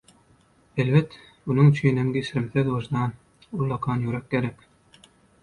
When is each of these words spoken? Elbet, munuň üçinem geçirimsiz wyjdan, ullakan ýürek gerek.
Elbet, 0.83 1.17
munuň 1.49 1.69
üçinem 1.73 2.09
geçirimsiz 2.15 2.73
wyjdan, 2.79 3.13
ullakan 3.61 4.03
ýürek 4.09 4.27
gerek. 4.35 4.67